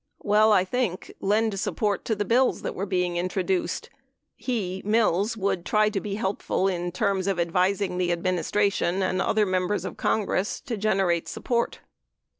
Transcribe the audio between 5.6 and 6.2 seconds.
try to be